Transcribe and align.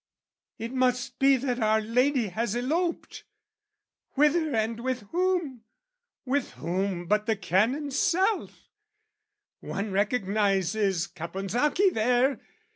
"It 0.57 0.73
must 0.73 1.19
be 1.19 1.37
that 1.37 1.59
our 1.59 1.79
lady 1.79 2.29
has 2.29 2.55
eloped!" 2.55 3.23
"Whither 4.13 4.55
and 4.55 4.79
with 4.79 5.01
whom?" 5.11 5.61
"With 6.25 6.53
whom 6.53 7.05
but 7.05 7.27
the 7.27 7.35
Canon's 7.35 7.99
self? 7.99 8.71
"One 9.59 9.91
recognises 9.91 11.05
Caponsacchi 11.05 11.91
there!" 11.93 12.41